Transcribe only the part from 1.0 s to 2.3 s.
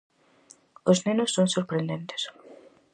nenos son sorprendentes.